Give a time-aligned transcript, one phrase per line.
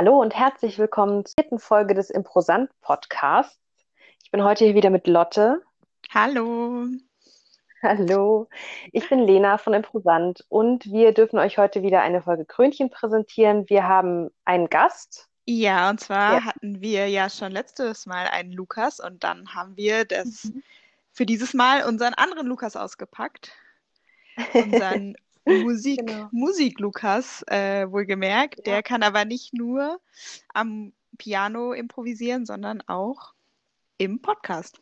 [0.00, 3.58] Hallo und herzlich willkommen zur vierten Folge des Improsant Podcasts.
[4.22, 5.60] Ich bin heute hier wieder mit Lotte.
[6.14, 6.86] Hallo.
[7.82, 8.48] Hallo,
[8.92, 13.68] ich bin Lena von Improsant und wir dürfen euch heute wieder eine Folge Krönchen präsentieren.
[13.68, 15.26] Wir haben einen Gast.
[15.46, 16.44] Ja, und zwar Ja.
[16.44, 20.52] hatten wir ja schon letztes Mal einen Lukas und dann haben wir das
[21.12, 23.50] für dieses Mal unseren anderen Lukas ausgepackt.
[24.54, 25.16] Unseren
[25.56, 26.28] Musik, Genau.
[26.30, 28.60] Musik-Lukas, äh, wohlgemerkt.
[28.66, 28.74] Ja.
[28.74, 30.00] Der kann aber nicht nur
[30.54, 33.34] am Piano improvisieren, sondern auch
[33.98, 34.80] im Podcast.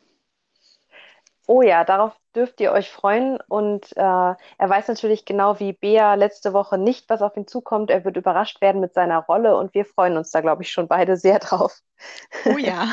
[1.49, 3.39] Oh ja, darauf dürft ihr euch freuen.
[3.47, 7.89] Und äh, er weiß natürlich genau wie Bea letzte Woche nicht, was auf ihn zukommt.
[7.89, 10.87] Er wird überrascht werden mit seiner Rolle und wir freuen uns da, glaube ich, schon
[10.89, 11.79] beide sehr drauf.
[12.45, 12.89] Oh ja.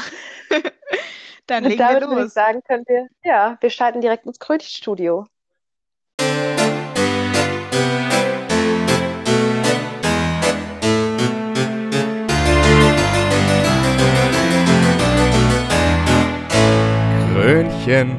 [1.46, 2.32] Dann Und legen wir damit würde ich los.
[2.32, 5.26] sagen, können wir, ja, wir schalten direkt ins Krönchenstudio.
[17.84, 18.16] Krönchen,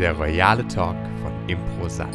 [0.00, 2.12] der royale Talk von Improsant.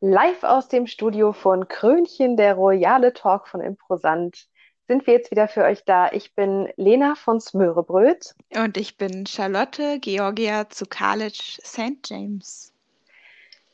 [0.00, 4.46] Live aus dem Studio von Krönchen, der royale Talk von Improsant,
[4.86, 6.12] sind wir jetzt wieder für euch da.
[6.12, 8.36] Ich bin Lena von Smörebröt.
[8.54, 11.98] Und ich bin Charlotte Georgia zu College St.
[12.04, 12.72] James.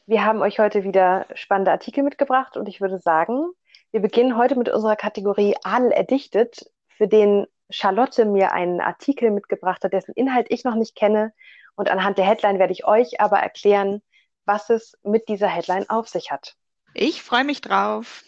[0.07, 3.51] Wir haben euch heute wieder spannende Artikel mitgebracht und ich würde sagen,
[3.99, 9.83] wir beginnen heute mit unserer Kategorie Adel erdichtet, für den Charlotte mir einen Artikel mitgebracht
[9.83, 11.33] hat, dessen Inhalt ich noch nicht kenne.
[11.75, 14.01] Und anhand der Headline werde ich euch aber erklären,
[14.45, 16.55] was es mit dieser Headline auf sich hat.
[16.95, 18.23] Ich freue mich drauf.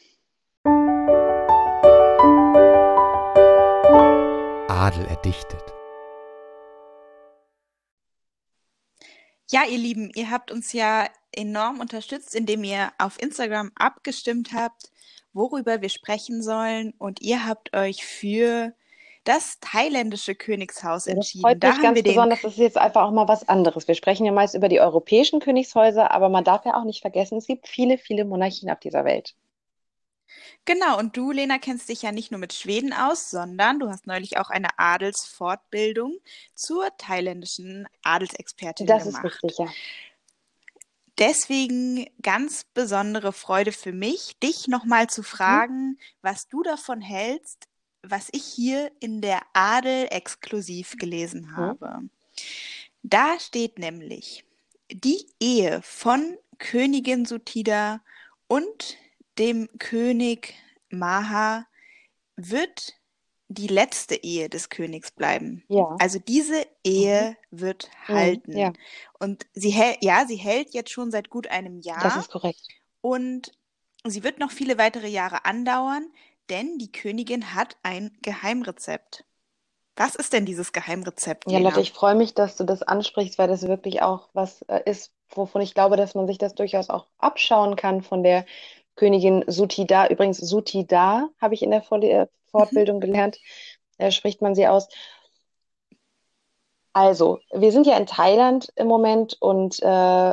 [4.68, 5.62] Adel erdichtet.
[9.52, 14.90] Ja, ihr Lieben, ihr habt uns ja enorm unterstützt, indem ihr auf Instagram abgestimmt habt,
[15.32, 16.92] worüber wir sprechen sollen.
[16.98, 18.72] Und ihr habt euch für
[19.24, 21.36] das thailändische Königshaus Ja, das entschieden.
[21.38, 22.40] freut Da mich haben ganz besonders.
[22.40, 23.86] Das ist jetzt einfach auch mal was anderes.
[23.86, 27.36] Wir sprechen ja meist über die europäischen Königshäuser, aber man darf ja auch nicht vergessen,
[27.36, 29.34] es gibt viele, viele Monarchien auf dieser Welt.
[30.64, 34.06] Genau, und du, Lena, kennst dich ja nicht nur mit Schweden aus, sondern du hast
[34.06, 36.18] neulich auch eine Adelsfortbildung
[36.54, 39.24] zur thailändischen Adelsexpertin Das ist gemacht.
[39.24, 39.74] richtig, ja.
[41.20, 47.68] Deswegen ganz besondere Freude für mich, dich nochmal zu fragen, was du davon hältst,
[48.02, 52.08] was ich hier in der Adel exklusiv gelesen habe.
[53.02, 54.46] Da steht nämlich,
[54.90, 58.00] die Ehe von Königin Sutida
[58.48, 58.96] und
[59.38, 60.54] dem König
[60.88, 61.66] Maha
[62.36, 62.94] wird
[63.50, 65.64] die letzte Ehe des Königs bleiben.
[65.68, 65.98] Ja.
[65.98, 68.52] Also diese Ehe wird Mhm, halten.
[68.52, 68.72] ja.
[69.18, 72.60] Und sie hält, ja, sie hält jetzt schon seit gut einem Jahr Das ist korrekt.
[73.02, 73.52] und
[74.06, 76.06] sie wird noch viele weitere Jahre andauern,
[76.50, 79.24] denn die Königin hat ein Geheimrezept.
[79.96, 81.58] Was ist denn dieses Geheimrezept, Ja?
[81.58, 85.12] Lotte, ich freue mich, dass du das ansprichst, weil das wirklich auch was äh, ist,
[85.30, 88.46] wovon ich glaube, dass man sich das durchaus auch abschauen kann von der
[88.96, 90.08] Königin Sutida.
[90.08, 93.38] Übrigens, Sutida habe ich in der Fortbildung gelernt,
[93.98, 94.88] äh, spricht man sie aus.
[96.92, 99.86] Also, wir sind ja in Thailand im Moment und äh,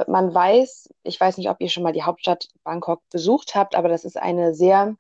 [0.09, 3.90] man weiß, ich weiß nicht, ob ihr schon mal die Hauptstadt Bangkok besucht habt, aber
[3.90, 4.95] das ist eine sehr,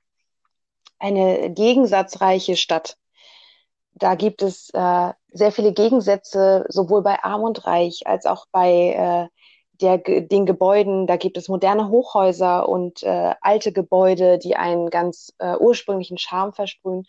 [0.99, 2.97] eine gegensatzreiche Stadt.
[3.93, 9.29] Da gibt es äh, sehr viele Gegensätze, sowohl bei Arm und Reich als auch bei
[9.31, 9.36] äh,
[9.81, 11.07] der, den Gebäuden.
[11.07, 16.53] Da gibt es moderne Hochhäuser und äh, alte Gebäude, die einen ganz äh, ursprünglichen Charme
[16.53, 17.05] versprühen.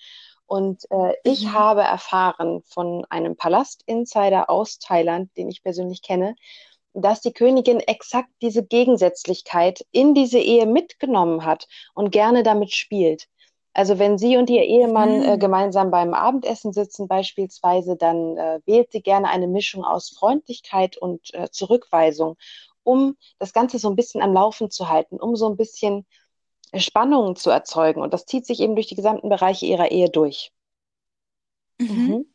[0.46, 1.52] Und äh, ich Mhm.
[1.52, 6.34] habe erfahren von einem Palast-Insider aus Thailand, den ich persönlich kenne,
[6.94, 13.28] dass die Königin exakt diese Gegensätzlichkeit in diese Ehe mitgenommen hat und gerne damit spielt.
[13.74, 15.38] Also wenn sie und ihr Ehemann äh, Mhm.
[15.38, 21.32] gemeinsam beim Abendessen sitzen beispielsweise, dann äh, wählt sie gerne eine Mischung aus Freundlichkeit und
[21.34, 22.36] äh, Zurückweisung,
[22.88, 26.06] um das Ganze so ein bisschen am Laufen zu halten, um so ein bisschen
[26.74, 28.00] Spannungen zu erzeugen.
[28.00, 30.52] Und das zieht sich eben durch die gesamten Bereiche ihrer Ehe durch.
[31.78, 31.88] Mhm.
[31.88, 32.26] Mhm.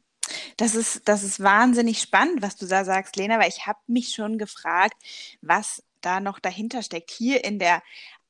[0.57, 4.13] Das ist, das ist wahnsinnig spannend, was du da sagst, Lena, weil ich habe mich
[4.13, 4.95] schon gefragt,
[5.41, 7.09] was da noch dahinter steckt.
[7.09, 7.81] Hier in der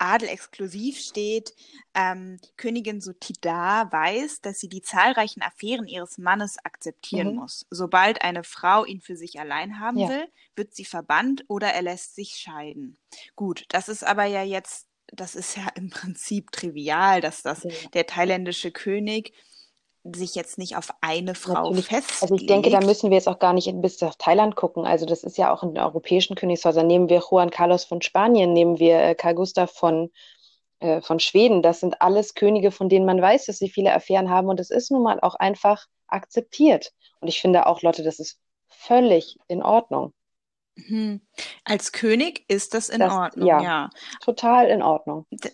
[0.04, 1.56] Adel exklusiv steht,
[1.94, 7.36] ähm, Königin Sutida weiß, dass sie die zahlreichen Affären ihres Mannes akzeptieren Mhm.
[7.36, 7.66] muss.
[7.70, 10.10] Sobald eine Frau ihn für sich allein haben Ja.
[10.10, 12.98] will, wird sie verbannt oder er lässt sich scheiden.
[13.36, 17.94] Gut, das ist aber ja jetzt, das ist ja im Prinzip trivial, dass das Ja.
[17.94, 19.34] der thailändische König
[20.04, 21.86] sich jetzt nicht auf eine Frau Natürlich.
[21.88, 22.22] festlegt.
[22.24, 24.86] Also ich denke, da müssen wir jetzt auch gar nicht bis nach Thailand gucken.
[24.86, 26.88] Also das ist ja auch in den europäischen Königshäusern.
[26.88, 30.12] Nehmen wir Juan Carlos von Spanien, nehmen wir äh, Karl Gustav von,
[30.80, 31.62] äh, von Schweden.
[31.62, 34.50] Das sind alles Könige, von denen man weiß, dass sie viele Affären haben.
[34.50, 36.92] Und es ist nun mal auch einfach akzeptiert.
[37.22, 40.14] Und ich finde auch, Lotte, das ist völlig in Ordnung.
[40.76, 41.22] Mhm.
[41.64, 43.90] Als König ist das in Das, Ordnung, ja, ja.
[44.22, 45.26] total in Ordnung.
[45.32, 45.50] D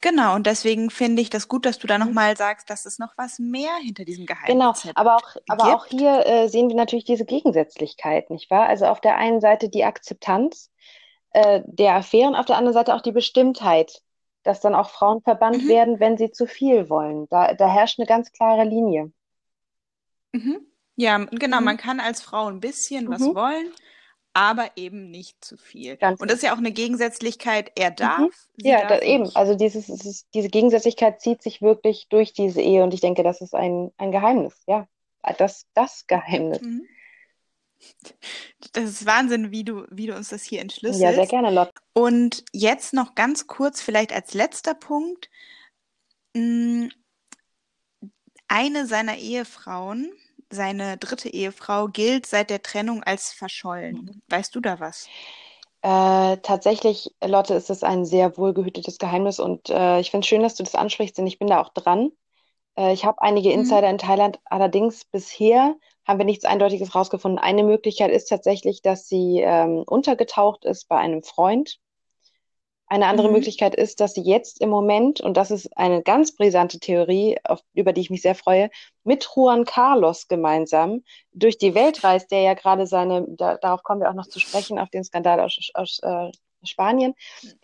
[0.00, 1.98] genau, und deswegen finde ich das gut, dass du da Mhm.
[1.98, 5.86] nochmal sagst, dass es noch was mehr hinter diesem Genau, Geheimrezept aber auch, aber auch
[5.86, 8.66] hier äh, sehen wir natürlich diese Gegensätzlichkeit, nicht wahr?
[8.68, 10.70] Also auf der einen Seite die Akzeptanz
[11.32, 14.02] äh, der Affären, auf der anderen Seite auch die Bestimmtheit,
[14.44, 15.68] dass dann auch Frauen verbannt Mhm.
[15.68, 17.28] werden, wenn sie zu viel wollen.
[17.30, 19.12] Da, da herrscht eine ganz klare Linie.
[20.32, 20.66] Mhm.
[20.96, 21.64] Ja, genau, Mhm.
[21.64, 23.34] man kann als Frau ein bisschen was Mhm.
[23.34, 23.72] wollen,
[24.36, 25.96] aber eben nicht zu viel.
[25.96, 27.96] Ganz Und das ist ja auch eine Gegensätzlichkeit, er Mhm.
[27.96, 29.34] darf, sie Ja, da, darf eben.
[29.34, 33.22] Also dieses, es ist, diese Gegensätzlichkeit zieht sich wirklich durch diese Ehe und ich denke,
[33.22, 34.86] das ist ein, ein Geheimnis, ja.
[35.38, 36.60] Das, das Geheimnis.
[36.60, 36.86] Mhm.
[38.72, 41.30] Das ist Wahnsinn, wie du, wie du uns das hier Ja, sehr entschlüsselst.
[41.30, 41.72] gerne, Lotte.
[41.94, 45.30] Und jetzt noch ganz kurz, vielleicht als letzter Punkt.
[46.34, 46.88] mh,
[48.48, 50.12] Eine seiner Ehefrauen,
[50.50, 53.32] seine dritte Ehefrau, gilt seit der Trennung als
[53.90, 54.10] Mhm.
[54.12, 54.22] verschollen.
[54.28, 55.12] Weißt du da was?
[55.82, 60.42] Äh, tatsächlich, Lotte, ist es ein sehr wohlgehütetes Geheimnis und äh, ich finde es schön,
[60.42, 62.10] dass du das ansprichst, denn ich bin da auch dran.
[62.78, 63.52] Äh, ich habe einige Mhm.
[63.52, 65.76] Insider in Thailand, allerdings bisher
[66.06, 67.38] haben wir nichts Eindeutiges rausgefunden.
[67.40, 71.78] Eine Möglichkeit ist tatsächlich, dass sie ähm, untergetaucht ist bei einem Freund.
[72.88, 73.34] Eine andere Mhm.
[73.34, 77.60] Möglichkeit ist, dass sie jetzt im Moment, und das ist eine ganz brisante Theorie, auf,
[77.74, 78.70] über die ich mich sehr freue,
[79.04, 81.02] mit Juan Carlos gemeinsam
[81.32, 84.38] durch die Welt reist, der ja gerade seine, da, darauf kommen wir auch noch zu
[84.38, 86.30] sprechen, auf den Skandal aus, aus äh,
[86.64, 87.14] Spanien,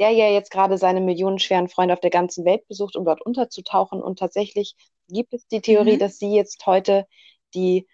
[0.00, 4.02] der ja jetzt gerade seine millionenschweren Freunde auf der ganzen Welt besucht, um dort unterzutauchen.
[4.02, 4.74] Und tatsächlich
[5.08, 5.98] gibt es die Theorie, Mhm.
[5.98, 7.06] dass sie jetzt heute
[7.54, 7.86] die,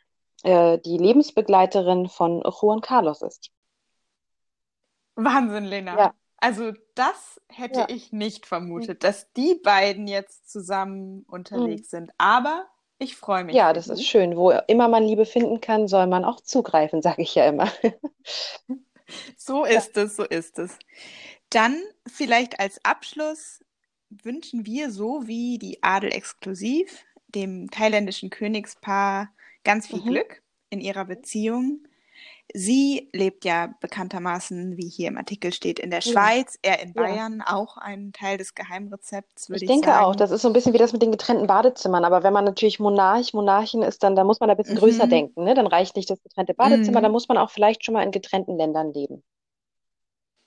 [0.45, 3.51] äh, die Lebensbegleiterin von Juan Carlos ist.
[5.17, 5.97] Wahnsinn, Lena.
[5.99, 7.87] Ja, Also das hätte ja.
[7.89, 12.13] ich nicht vermutet, dass die beiden jetzt zusammen unterwegs sind.
[12.19, 12.67] Aber
[12.99, 14.37] ich freue mich Ja, das ist schön.
[14.37, 17.69] Wo immer man Liebe finden kann, soll man auch zugreifen, sage ich ja immer.
[19.37, 19.79] So Ja.
[19.79, 20.79] ist es, so ist es.
[21.51, 23.65] Dann vielleicht als Abschluss
[24.11, 29.31] wünschen wir so wie die Adel exklusiv dem thailändischen Königspaar
[29.65, 30.07] ganz viel Mhm.
[30.07, 31.88] Glück in ihrer Beziehung.
[32.55, 36.95] Sie lebt ja bekanntermaßen, wie hier im Artikel steht, in der Ja, Schweiz, er in
[36.95, 37.19] ja.
[37.19, 40.15] Bayern, auch ein Teil des Geheimrezepts, Ich würde ich denke auch.
[40.15, 40.17] sagen.
[40.17, 42.05] Das ist so ein bisschen wie das mit den getrennten Badezimmern.
[42.07, 45.07] Aber wenn man natürlich Monarch, Monarchin ist, dann da muss man ein bisschen größer Mhm.
[45.07, 45.53] denken, ne?
[45.55, 47.13] Dann reicht nicht das getrennte Badezimmer, dann Mhm.
[47.13, 49.23] muss man auch vielleicht schon mal in getrennten Ländern leben.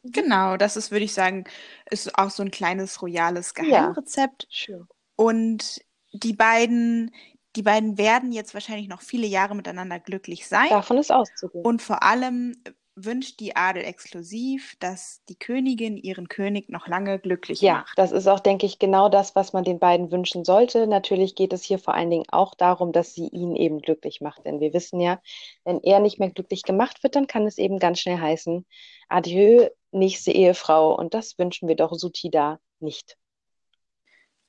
[0.04, 1.45] Genau, das ist, würde ich sagen,
[1.89, 4.50] ist auch so ein kleines royales Ja, Geheimrezept.
[4.50, 4.88] schön.
[5.15, 5.81] Und
[6.13, 7.12] die beiden,
[7.56, 10.69] die beiden werden jetzt wahrscheinlich noch viele Jahre miteinander glücklich sein.
[10.69, 11.63] Davon ist auszugehen.
[11.63, 12.56] Und vor allem
[12.95, 17.98] wünscht die Adel exklusiv, dass die Königin ihren König noch lange glücklich Ja, macht.
[17.98, 20.88] das ist auch, denke ich, genau das, was man den beiden wünschen sollte.
[20.88, 24.45] Natürlich geht es hier vor allen Dingen auch darum, dass sie ihn eben glücklich macht.
[24.45, 25.21] Denn wir wissen ja,
[25.63, 28.65] wenn er nicht mehr glücklich gemacht wird, dann kann es eben ganz schnell heißen,
[29.09, 30.95] adieu, nächste Ehefrau.
[30.97, 33.18] Und das wünschen wir doch Sutida nicht.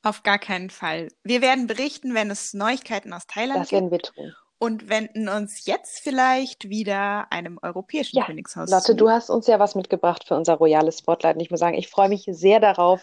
[0.02, 1.08] Auf gar keinen Fall.
[1.24, 4.36] Wir werden berichten, wenn es Neuigkeiten aus Thailand Das werden gibt wir tun.
[4.58, 9.10] und wenden uns jetzt vielleicht wieder einem europäischen Ja, Königshaus Lotte, du zu.
[9.10, 11.34] hast uns ja was mitgebracht für unser royales Spotlight.
[11.36, 13.02] Und ich muss sagen, ich freue mich sehr darauf.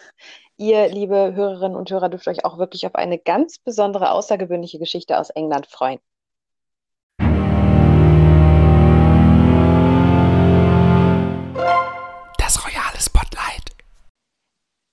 [0.56, 5.18] Ihr, liebe Hörerinnen und Hörer, dürft euch auch wirklich auf eine ganz besondere, außergewöhnliche Geschichte
[5.18, 6.00] aus England freuen.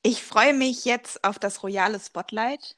[0.07, 2.77] Ich freue mich jetzt auf das royale Spotlight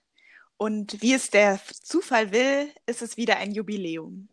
[0.57, 4.29] und wie es der Zufall will, ist es wieder ein Jubiläum.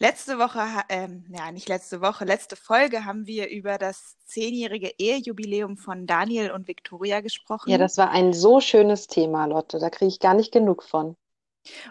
[0.00, 5.76] Letzte Woche, ähm, ja, nicht letzte Woche, letzte Folge haben wir über das zehnjährige Ehejubiläum
[5.76, 7.20] von Daniel und Victoria
[7.68, 7.78] Ja, gesprochen.
[7.78, 9.78] das war ein so schönes Thema, Lotte.
[9.78, 11.14] Da kriege ich gar nicht genug von.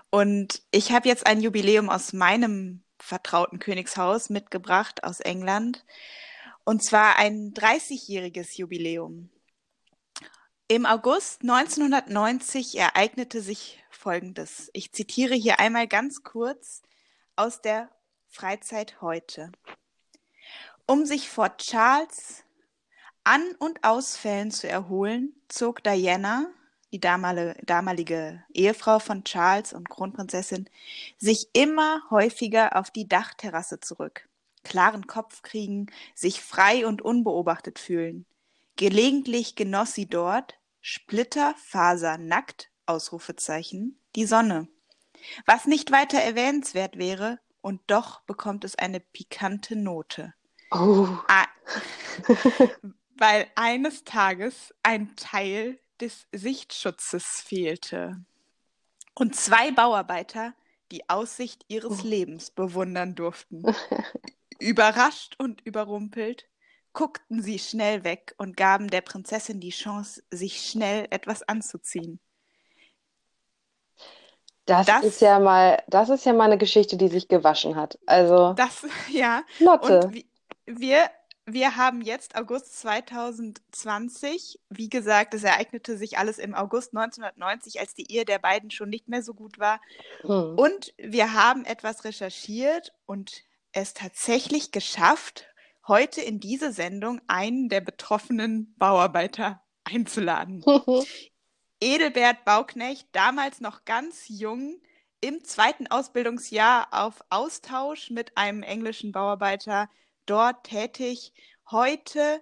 [0.09, 5.85] Und ich habe jetzt ein Jubiläum aus meinem vertrauten Königshaus mitgebracht aus England.
[6.65, 9.29] Und zwar ein 30-jähriges Jubiläum.
[10.67, 14.71] Im August 1990 ereignete sich Folgendes.
[14.73, 16.81] Ich zitiere hier einmal ganz kurz
[17.35, 17.87] aus der
[18.29, 19.51] Freizeit heute.
[20.87, 22.43] Um sich vor Charles
[23.23, 26.47] An- und Ausfällen zu erholen, zog Diana,
[26.91, 30.67] die damalige, damalige Ehefrau von Charles und Kronprinzessin,
[31.19, 34.27] sich immer häufiger auf die Dachterrasse zurück.
[34.63, 38.25] Klaren Kopf kriegen, sich frei und unbeobachtet fühlen.
[38.77, 44.67] Gelegentlich genoss sie dort, splitterfasernackt, Ausrufezeichen, die Sonne.
[45.45, 50.33] Was nicht weiter erwähnenswert wäre, und doch bekommt es eine pikante Note.
[50.71, 51.07] Oh.
[53.17, 58.23] Weil eines Tages ein Teil des Sichtschutzes fehlte.
[59.15, 60.53] Und zwei Bauarbeiter
[60.91, 63.63] die Aussicht ihres Lebens bewundern durften.
[64.59, 66.47] Überrascht und überrumpelt
[66.95, 72.19] guckten sie schnell weg und gaben der Prinzessin die Chance, sich schnell etwas anzuziehen.
[74.65, 77.99] Das, Das- ist ja mal, das ist ja mal eine Geschichte, die sich gewaschen hat.
[78.07, 79.43] Also, Das, ja.
[79.59, 79.99] Lotte.
[79.99, 80.25] Und wi-
[80.65, 81.09] wir,
[81.45, 84.59] wir haben jetzt August 2020.
[84.69, 88.89] Wie gesagt, es ereignete sich alles im August 1990, als die Ehe der beiden schon
[88.89, 89.79] nicht mehr so gut war.
[90.23, 90.55] hm.
[90.55, 95.47] Und wir haben etwas recherchiert und es tatsächlich geschafft,
[95.87, 100.63] heute in diese Sendung einen der betroffenen Bauarbeiter einzuladen.
[101.81, 104.79] Edelbert Bauknecht, damals noch ganz jung,
[105.21, 109.89] im zweiten Ausbildungsjahr auf Austausch mit einem englischen Bauarbeiter
[110.25, 111.33] dort tätig.
[111.69, 112.41] Heute,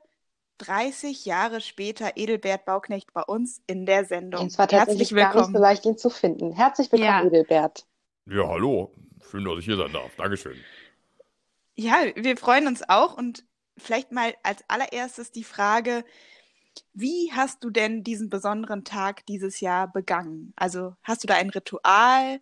[0.60, 4.48] 30 Jahre später, Edelbert Bauknecht bei uns in der Sendung.
[4.48, 5.62] Es war tatsächlich Herzlich gar nicht so willkommen.
[5.62, 6.52] leicht, ihn zu finden.
[6.54, 7.24] Herzlich willkommen, Ja.
[7.26, 7.86] Edelbert.
[8.28, 8.92] Ja, hallo.
[9.30, 10.12] Schön, dass ich hier sein darf.
[10.18, 10.58] Dankeschön.
[11.76, 13.46] Ja, wir freuen uns auch und
[13.78, 16.06] vielleicht mal als allererstes die Frage,
[16.94, 20.54] wie hast du denn diesen besonderen Tag dieses Jahr begangen?
[20.56, 22.40] Also hast du da ein Ritual?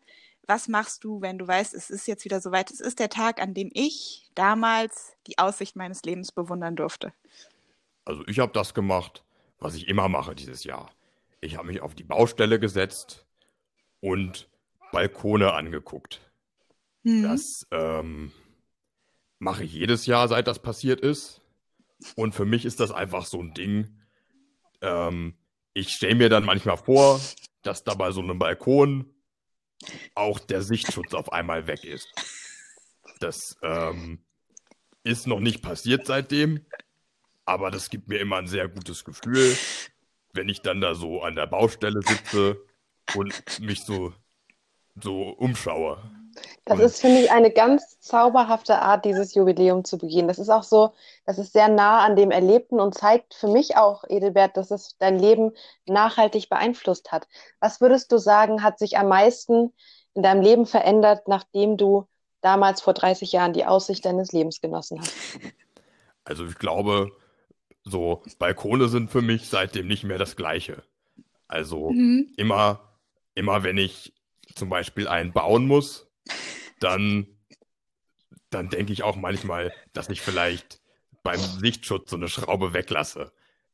[0.47, 2.71] Was machst du, wenn du weißt, es ist jetzt wieder soweit?
[2.71, 7.13] Es ist der Tag, an dem ich damals die Aussicht meines Lebens bewundern durfte.
[8.05, 9.23] Also ich habe das gemacht,
[9.59, 10.91] was ich immer mache dieses Jahr.
[11.39, 13.25] Ich habe mich auf die Baustelle gesetzt
[13.99, 14.49] und
[14.91, 16.19] Balkone angeguckt.
[17.03, 17.23] Mhm.
[17.23, 18.31] Das ähm,
[19.41, 21.41] mache ich jedes Jahr, seit das passiert ist.
[22.15, 23.99] Und für mich ist das einfach so ein Ding.
[24.81, 25.35] Ähm,
[25.73, 27.19] ich stelle mir dann manchmal vor,
[27.63, 29.11] dass da bei so einem Balkon
[30.13, 32.07] auch der Sichtschutz auf einmal weg ist.
[33.19, 34.23] Das ähm,
[35.03, 36.63] ist noch nicht passiert seitdem,
[37.43, 39.57] aber das gibt mir immer ein sehr gutes Gefühl,
[40.33, 42.63] wenn ich dann da so an der Baustelle sitze
[43.15, 44.13] und mich so,
[44.95, 46.20] so umschaue.
[46.65, 50.27] Das Und- ist, finde ich, eine ganz zauberhafte Art, dieses Jubiläum zu begehen.
[50.27, 50.93] Das ist auch so,
[51.25, 54.95] das ist sehr nah an dem Erlebten und zeigt für mich auch, Edelbert, dass es
[54.97, 55.51] dein Leben
[55.85, 57.27] nachhaltig beeinflusst hat.
[57.59, 59.73] Was würdest du sagen, hat sich am meisten
[60.13, 62.07] in deinem Leben verändert, nachdem du
[62.41, 65.13] damals vor 30 Jahren die Aussicht deines Lebens genossen hast?
[66.23, 67.11] Also ich glaube,
[67.83, 70.83] so Balkone sind für mich seitdem nicht mehr das Gleiche.
[71.47, 72.33] Also Mhm.
[72.37, 72.79] immer,
[73.35, 74.13] immer wenn ich
[74.55, 76.07] zum Beispiel einen bauen muss,
[76.81, 77.27] dann,
[78.49, 80.81] dann denke ich auch manchmal, dass ich vielleicht
[81.23, 83.31] beim Lichtschutz so eine Schraube weglasse,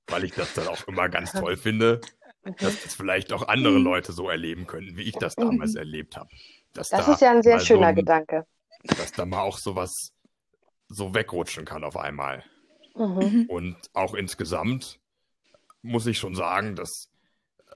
[0.08, 2.02] weil ich das dann auch immer ganz toll finde,
[2.44, 6.30] dass das vielleicht auch andere Leute so erleben könnten, wie ich das damals erlebt habe.
[6.74, 8.46] Das da ist ja ein sehr mal so schöner ein- Gedanke.
[8.84, 10.14] Dass da mal auch sowas
[10.88, 12.44] so wegrutschen kann auf einmal.
[12.96, 13.06] Mhm.
[13.06, 13.46] Mhm.
[13.50, 15.00] Und auch insgesamt
[15.82, 17.10] muss ich schon sagen, dass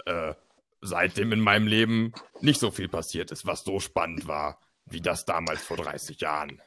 [0.06, 0.34] äh,
[0.82, 5.26] seitdem in meinem Leben nicht so viel passiert ist, was so spannend war, wie das
[5.26, 6.62] damals vor 30 Jahren.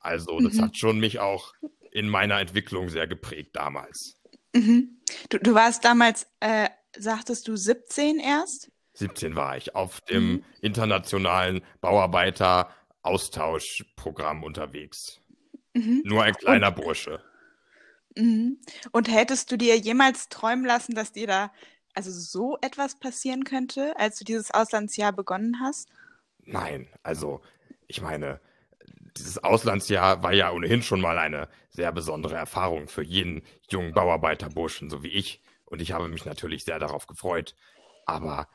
[0.00, 0.62] Also das Mhm.
[0.62, 1.54] hat schon mich auch
[1.90, 4.16] in meiner Entwicklung sehr geprägt damals.
[4.54, 5.00] Mhm.
[5.28, 8.70] Du, du warst damals, äh, sagtest du 17 erst?
[8.94, 10.44] 17 war ich auf dem Mhm.
[10.60, 15.20] internationalen Bauarbeiter-Austauschprogramm unterwegs.
[15.74, 16.02] Mhm.
[16.04, 17.22] Nur ein kleiner Bursche.
[18.16, 18.58] Mhm.
[18.92, 21.52] Und hättest du dir jemals träumen lassen, dass dir da
[21.94, 25.88] also so etwas passieren könnte, als du dieses Auslandsjahr begonnen hast?
[26.44, 27.40] Nein, also
[27.86, 28.40] ich meine,
[29.16, 34.90] dieses Auslandsjahr war ja ohnehin schon mal eine sehr besondere Erfahrung für jeden jungen Bauarbeiterburschen,
[34.90, 35.42] so wie ich.
[35.64, 37.54] Und ich habe mich natürlich sehr darauf gefreut.
[38.06, 38.48] Aber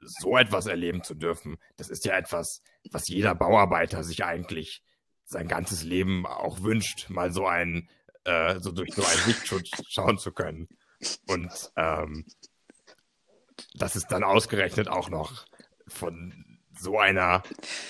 [0.00, 4.82] so etwas erleben zu dürfen, das ist ja etwas, was jeder Bauarbeiter sich eigentlich
[5.24, 7.88] sein ganzes Leben auch wünscht, mal so einen,
[8.24, 10.68] äh, so durch so einen Sichtschutz schauen zu können.
[11.26, 12.26] Und ähm,
[13.74, 15.46] das ist dann ausgerechnet auch noch
[15.88, 16.51] von
[16.82, 17.42] so einer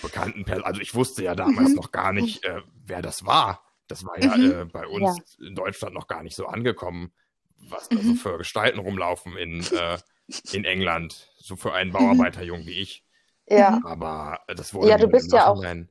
[0.02, 0.64] bekannten Person.
[0.64, 1.76] Also ich wusste ja damals Mhm.
[1.76, 3.62] noch gar nicht, äh, wer das war.
[3.88, 4.50] Das war ja Mhm.
[4.50, 7.12] äh, bei uns in Deutschland noch gar nicht so angekommen,
[7.58, 8.16] was da so Mhm.
[8.16, 9.99] für Gestalten rumlaufen in, äh,
[10.52, 13.04] in England, so für einen Bauarbeiterjungen wie ich.
[13.49, 13.70] Ja.
[13.72, 13.87] Mhm.
[13.87, 15.88] Aber das wurde Ja, du bist ja auch- Nachhinein-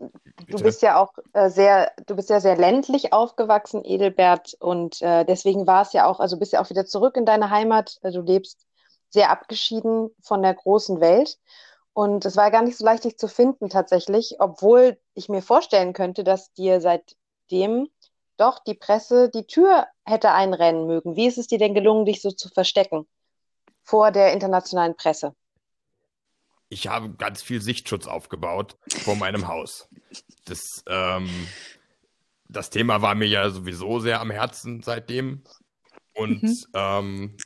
[0.00, 0.62] Du Bitte?
[0.62, 5.66] bist ja auch äh, sehr, du bist ja sehr ländlich aufgewachsen, Edelbert, und äh, deswegen
[5.66, 7.98] war es ja auch, also bist ja auch wieder zurück in deine Heimat.
[8.02, 8.64] Äh, Du lebst
[9.10, 11.38] sehr abgeschieden von der großen Welt.
[11.98, 15.94] Und es war gar nicht so leicht, dich zu finden tatsächlich, obwohl ich mir vorstellen
[15.94, 17.88] könnte, dass dir seitdem
[18.36, 21.16] doch die Presse die Tür hätte einrennen mögen.
[21.16, 23.08] Wie ist es dir denn gelungen, dich so zu verstecken
[23.82, 25.34] vor der internationalen Presse?
[26.68, 29.88] ich habe ganz viel Sichtschutz aufgebaut vor meinem Haus.
[30.44, 31.28] Das, ähm,
[32.48, 35.42] das Thema war mir ja sowieso sehr am Herzen seitdem.
[36.14, 36.64] Und mhm.
[36.74, 37.36] ähm,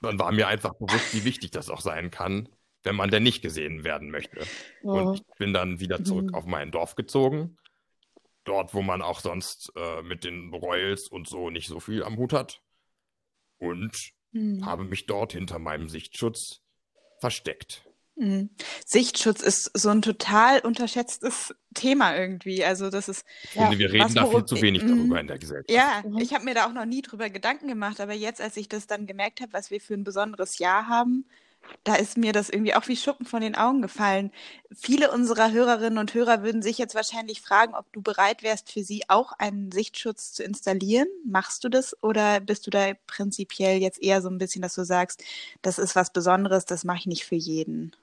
[0.00, 2.48] dann war mir einfach bewusst, wie wichtig das auch sein kann,
[2.82, 4.44] wenn man denn nicht gesehen werden möchte.
[4.82, 4.88] Mhm.
[4.88, 6.34] Und ich bin dann wieder zurück mhm.
[6.34, 7.56] auf mein Dorf gezogen.
[8.44, 12.16] Dort, wo man auch sonst äh, mit den Royals und so nicht so viel am
[12.16, 12.60] Hut hat.
[13.58, 14.66] Und mhm.
[14.66, 16.60] habe mich dort hinter meinem Sichtschutz
[17.20, 17.84] versteckt.
[18.16, 18.50] Mhm.
[18.84, 22.64] Sichtschutz ist so ein total unterschätztes Thema irgendwie.
[22.64, 23.24] Also das ist.
[23.44, 25.16] Ich finde, wir reden da viel zu wenig darüber mhm.
[25.16, 25.70] in der Gesellschaft.
[25.70, 26.18] Ja, mhm.
[26.18, 28.86] ich habe mir da auch noch nie drüber Gedanken gemacht, aber jetzt, als ich das
[28.86, 31.26] dann gemerkt habe, was wir für ein besonderes Jahr haben,
[31.84, 34.30] da ist mir das irgendwie auch wie Schuppen von den Augen gefallen.
[34.72, 38.84] Viele unserer Hörerinnen und Hörer würden sich jetzt wahrscheinlich fragen, ob du bereit wärst, für
[38.84, 41.08] sie auch einen Sichtschutz zu installieren.
[41.26, 44.84] Machst du das oder bist du da prinzipiell jetzt eher so ein bisschen, dass du
[44.84, 45.22] sagst,
[45.62, 47.94] das ist was Besonderes, das mache ich nicht für jeden?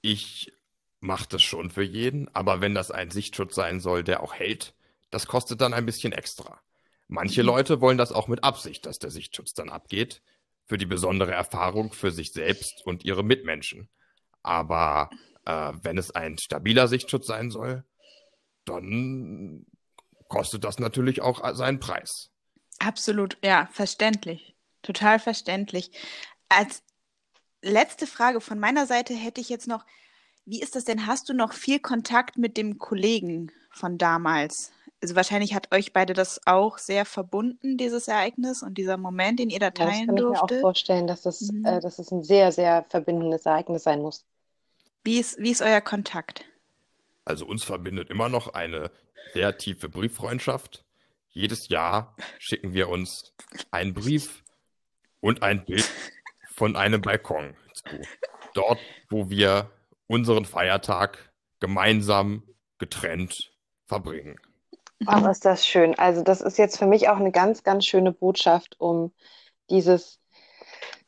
[0.00, 0.52] Ich
[1.00, 4.74] mache das schon für jeden, aber wenn das ein Sichtschutz sein soll, der auch hält,
[5.10, 6.60] das kostet dann ein bisschen extra.
[7.08, 7.48] Manche mhm.
[7.48, 10.22] Leute wollen das auch mit Absicht, dass der Sichtschutz dann abgeht
[10.66, 13.88] für die besondere Erfahrung für sich selbst und ihre Mitmenschen.
[14.42, 15.10] Aber
[15.44, 17.84] äh, wenn es ein stabiler Sichtschutz sein soll,
[18.64, 19.64] dann
[20.28, 22.30] kostet das natürlich auch seinen Preis.
[22.78, 24.54] Absolut, ja, verständlich.
[24.82, 25.90] Total verständlich.
[26.48, 26.82] Als
[27.62, 29.84] letzte Frage von meiner Seite hätte ich jetzt noch,
[30.44, 31.06] wie ist das denn?
[31.06, 34.72] Hast du noch viel Kontakt mit dem Kollegen von damals?
[35.06, 39.50] Also wahrscheinlich hat euch beide das auch sehr verbunden, dieses Ereignis und dieser Moment, den
[39.50, 40.44] ihr da teilen ja, das kann durfte.
[40.46, 41.64] ich mir auch vorstellen, dass das, mhm.
[41.64, 44.24] äh, dass es ein sehr, sehr verbindendes Ereignis sein muss.
[45.04, 46.44] Wie ist, wie ist euer Kontakt?
[47.24, 48.90] Also uns verbindet immer noch eine
[49.32, 50.84] sehr tiefe Brieffreundschaft.
[51.28, 53.32] Jedes Jahr schicken wir uns
[53.70, 54.42] einen Brief
[55.20, 55.88] und ein Bild
[56.56, 57.96] von einem Balkon zu.
[58.54, 59.70] Dort, wo wir
[60.08, 62.42] unseren Feiertag gemeinsam
[62.78, 63.52] getrennt
[63.84, 64.40] verbringen.
[65.04, 65.98] Aber ist das schön.
[65.98, 69.12] Also das ist jetzt für mich auch eine ganz, ganz schöne Botschaft, um
[69.68, 70.20] dieses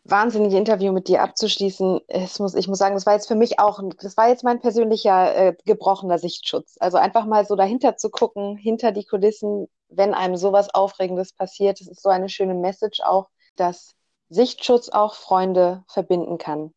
[0.05, 2.01] wahnsinnige Interview mit dir abzuschließen.
[2.09, 4.61] Es muss, ich muss sagen, das war jetzt für mich auch, das war jetzt mein
[4.61, 6.77] persönlicher äh, gebrochener Sichtschutz.
[6.81, 11.81] Also einfach mal so dahinter zu gucken, hinter die Kulissen, wenn einem sowas Aufregendes passiert.
[11.81, 13.95] Das ist so eine schöne Message auch, dass
[14.31, 16.73] Sichtschutz auch Freunde verbinden kann,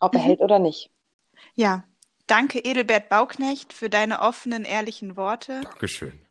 [0.00, 0.24] ob er mhm.
[0.24, 0.90] hält oder nicht.
[1.54, 1.84] Ja,
[2.26, 5.60] danke Edelbert Bauknecht für deine offenen, ehrlichen Worte.
[5.62, 6.26] Dankeschön.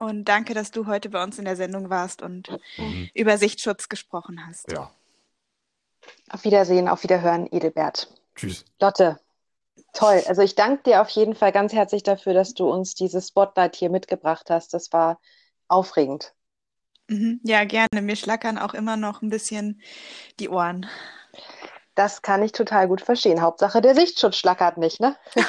[0.00, 3.10] Und danke, dass du heute bei uns in der Sendung warst und mhm.
[3.12, 4.72] über Sichtschutz gesprochen hast.
[4.72, 4.90] Ja.
[6.30, 8.10] Auf Wiedersehen, auf Wiederhören, Edelbert.
[8.34, 8.64] Tschüss.
[8.80, 9.20] Lotte,
[9.92, 10.22] toll.
[10.26, 13.76] Also ich danke dir auf jeden Fall ganz herzlich dafür, dass du uns dieses Spotlight
[13.76, 14.72] hier mitgebracht hast.
[14.72, 15.20] Das war
[15.68, 16.32] aufregend.
[17.08, 17.40] Mhm.
[17.44, 18.00] Ja, gerne.
[18.00, 19.82] Mir schlackern auch immer noch ein bisschen
[20.38, 20.86] die Ohren.
[21.94, 23.42] Das kann ich total gut verstehen.
[23.42, 25.14] Hauptsache der Sichtschutz schlackert nicht, ne?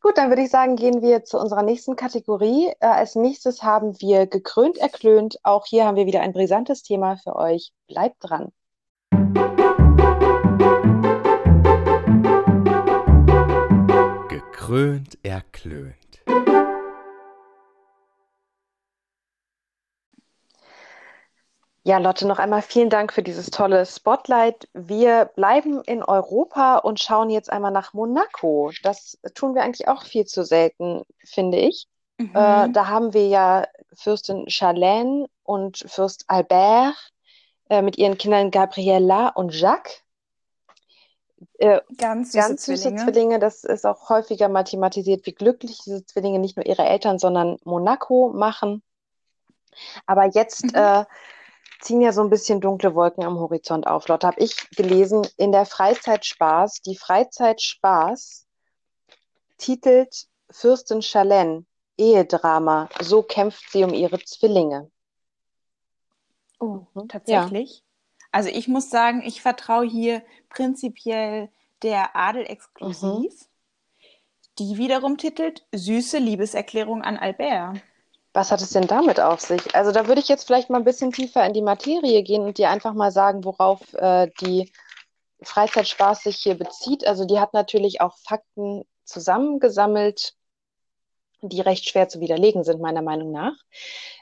[0.00, 2.72] Gut, dann würde ich sagen, gehen wir zu unserer nächsten Kategorie.
[2.80, 5.38] Äh, als nächstes haben wir gekrönt, erklönt.
[5.42, 7.72] Auch hier haben wir wieder ein brisantes Thema für euch.
[7.86, 8.52] Bleibt dran.
[14.28, 16.01] Gekrönt, erklönt.
[21.84, 24.68] Ja, Lotte, noch einmal vielen Dank für dieses tolle Spotlight.
[24.72, 28.70] Wir bleiben in Europa und schauen jetzt einmal nach Monaco.
[28.84, 31.88] Das tun wir eigentlich auch viel zu selten, finde ich.
[32.18, 32.30] Mhm.
[32.34, 36.94] Äh, da haben wir ja Fürstin Charlène und Fürst Albert
[37.68, 40.04] äh, mit ihren Kindern Gabriella und Jacques.
[41.58, 43.02] Äh, ganz süße, ganz süße Zwillinge.
[43.02, 43.38] Zwillinge.
[43.40, 48.28] Das ist auch häufiger mathematisiert, wie glücklich diese Zwillinge nicht nur ihre Eltern, sondern Monaco
[48.32, 48.84] machen.
[50.06, 51.06] Aber jetzt mhm.
[51.82, 54.08] Ziehen ja so ein bisschen dunkle Wolken am Horizont auf.
[54.08, 58.46] Lotte, habe ich gelesen, in der Freizeitspaß, die Freizeitspaß
[59.58, 61.64] titelt Fürstin Chalène
[61.98, 64.90] Ehedrama, so kämpft sie um ihre Zwillinge.
[66.58, 67.08] Oh, mhm.
[67.08, 67.78] tatsächlich?
[67.78, 67.82] Ja.
[68.30, 71.50] Also ich muss sagen, ich vertraue hier prinzipiell
[71.82, 73.32] der Adel exklusiv.
[73.32, 73.46] Mhm.
[74.58, 77.80] Die wiederum titelt Süße Liebeserklärung an Albert.
[78.34, 79.74] Was hat es denn damit auf sich?
[79.74, 82.56] Also da würde ich jetzt vielleicht mal ein bisschen tiefer in die Materie gehen und
[82.58, 84.72] dir einfach mal sagen, worauf äh, die
[85.42, 87.06] Freizeitspaß sich hier bezieht.
[87.06, 90.34] Also die hat natürlich auch Fakten zusammengesammelt,
[91.42, 93.54] die recht schwer zu widerlegen sind, meiner Meinung nach.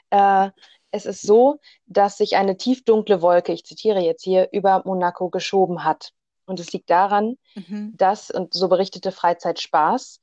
[0.09, 0.51] Äh,
[0.91, 5.85] es ist so, dass sich eine tiefdunkle Wolke, ich zitiere jetzt hier, über Monaco geschoben
[5.85, 6.11] hat.
[6.45, 7.93] Und es liegt daran, mhm.
[7.95, 10.19] dass, und so berichtete Freizeitspaß,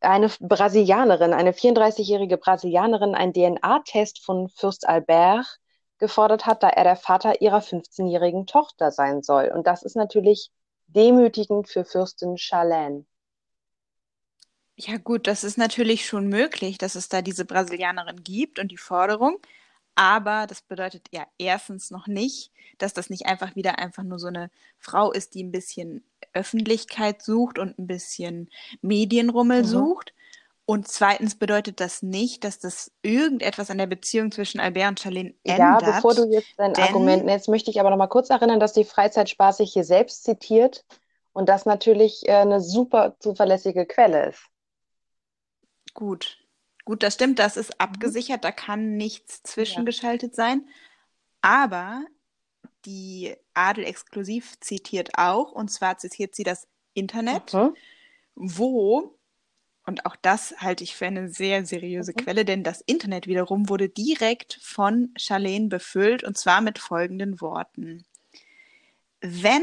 [0.00, 5.58] eine Brasilianerin, eine 34-jährige Brasilianerin, einen DNA-Test von Fürst Albert
[5.98, 9.52] gefordert hat, da er der Vater ihrer 15-jährigen Tochter sein soll.
[9.54, 10.50] Und das ist natürlich
[10.88, 13.04] demütigend für Fürstin Charlene.
[14.76, 18.78] Ja, gut, das ist natürlich schon möglich, dass es da diese Brasilianerin gibt und die
[18.78, 19.38] Forderung.
[20.00, 24.28] Aber das bedeutet ja erstens noch nicht, dass das nicht einfach wieder einfach nur so
[24.28, 28.48] eine Frau ist, die ein bisschen Öffentlichkeit sucht und ein bisschen
[28.80, 29.66] Medienrummel mhm.
[29.66, 30.14] sucht.
[30.64, 35.34] Und zweitens bedeutet das nicht, dass das irgendetwas an der Beziehung zwischen Albert und Charlene
[35.44, 35.82] ändert.
[35.82, 38.72] Ja, bevor du jetzt dein Argument nennst, möchte ich aber noch mal kurz erinnern, dass
[38.72, 40.86] die Freizeitspaß sich hier selbst zitiert
[41.34, 44.42] und das natürlich äh, eine super zuverlässige Quelle ist.
[45.92, 46.38] Gut,
[46.90, 47.76] gut, das stimmt, das ist mhm.
[47.78, 50.36] abgesichert, da kann nichts zwischengeschaltet ja.
[50.36, 50.68] sein.
[51.40, 52.04] Aber
[52.84, 57.76] die Adel exklusiv zitiert auch, und zwar zitiert sie das Internet, mhm.
[58.34, 59.16] wo,
[59.86, 62.24] und auch das halte ich für eine sehr seriöse mhm.
[62.24, 68.04] Quelle, denn das Internet wiederum wurde direkt von Charlene befüllt, und zwar mit folgenden Worten.
[69.20, 69.62] Wenn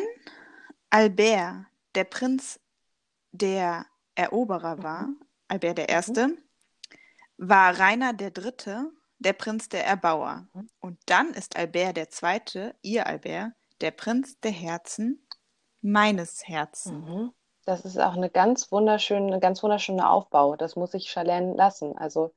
[0.89, 2.57] Albert der Prinz
[3.33, 3.85] der
[4.15, 5.19] Eroberer war, mhm.
[5.49, 6.37] Albert der Erste.
[7.37, 10.47] War Rainer der Dritte der Prinz der Erbauer.
[10.79, 15.27] Und dann ist Albert der Zweite, ihr Albert, der Prinz der Herzen,
[15.81, 17.07] meines Herzens.
[17.07, 17.31] Mhm.
[17.65, 20.55] Das ist auch eine ganz wunderschöne, ganz wunderschöne Aufbau.
[20.55, 21.97] Das muss ich Charlene lassen.
[21.97, 22.33] Also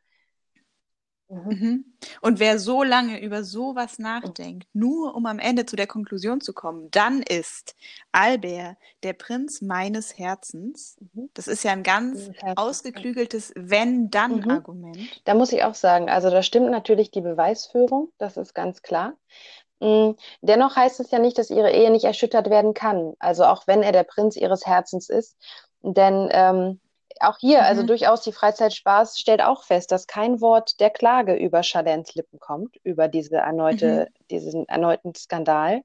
[1.31, 1.49] Mhm.
[1.49, 1.85] mhm.
[2.21, 6.53] Und wer so lange über sowas nachdenkt, nur um am Ende zu der Konklusion zu
[6.53, 7.77] kommen, dann ist
[8.11, 10.97] Albert der Prinz meines Herzens.
[11.14, 11.31] Mhm.
[11.35, 14.97] Das ist ja ein ganz ausgeklügeltes Wenn-Dann-Argument.
[14.97, 15.09] Mhm.
[15.25, 19.14] Da muss ich auch sagen, also da stimmt natürlich die Beweisführung, das ist ganz klar.
[19.81, 20.12] Mm,
[20.43, 23.14] dennoch heißt es ja nicht, dass ihre Ehe nicht erschüttert werden kann.
[23.19, 25.37] Also auch wenn er der Prinz ihres Herzens ist.
[25.83, 26.81] Denn ähm,
[27.20, 27.68] auch hier, also mhm.
[27.68, 32.38] also durchaus die Freizeitspaß stellt auch fest, dass kein Wort der Klage über Chalens Lippen
[32.38, 34.27] kommt, über diese erneute, mhm.
[34.31, 35.83] diesen erneuten Skandal.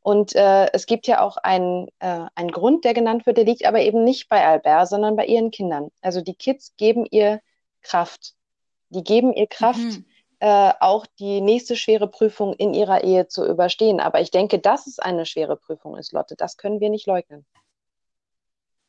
[0.00, 3.64] Und äh, es gibt ja auch einen, äh, einen Grund, der genannt wird, der liegt
[3.64, 5.90] aber eben nicht bei Albert, sondern bei ihren Kindern.
[6.00, 7.40] Also die Kids geben ihr
[7.82, 8.34] Kraft.
[8.88, 10.04] Die geben ihr Kraft, mhm.
[10.40, 14.00] äh, auch die nächste schwere Prüfung in ihrer Ehe zu überstehen.
[14.00, 17.46] Aber ich denke, dass es eine schwere Prüfung ist, Lotte, das können wir nicht leugnen.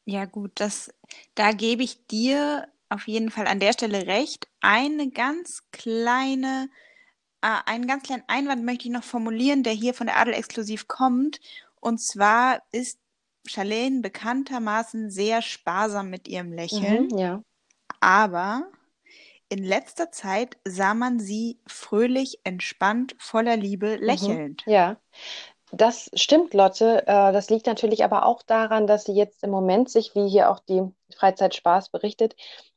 [0.06, 0.94] Ja, gut, das,
[1.36, 4.48] da gebe ich dir auf jeden Fall an der Stelle recht.
[4.62, 6.70] Eine ganz kleine,
[7.42, 10.88] äh, einen ganz kleinen Einwand möchte ich noch formulieren, der hier von der Adel exklusiv
[10.88, 11.40] kommt.
[11.80, 13.00] Und zwar ist
[13.48, 17.08] Charlene bekanntermaßen sehr sparsam mit ihrem Lächeln.
[17.08, 17.44] Mhm, ja.
[18.00, 18.68] Aber
[19.50, 24.06] in letzter Zeit sah man sie fröhlich, entspannt, voller Liebe, mhm.
[24.06, 24.64] lächelnd.
[24.66, 24.98] Mhm, ja,
[25.74, 27.02] das stimmt, Lotte.
[27.08, 30.52] Äh, das liegt natürlich aber auch daran, dass sie jetzt im Moment sich, wie hier
[30.52, 30.84] auch die
[31.16, 32.36] Freizeitspaß berichtet,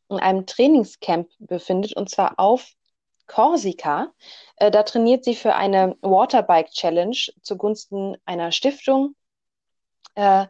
[0.08, 2.72] in einem Trainingscamp befindet und zwar auf
[3.26, 4.12] Korsika.
[4.56, 9.14] Äh, da trainiert sie für eine Waterbike Challenge zugunsten einer Stiftung.
[10.14, 10.46] Äh,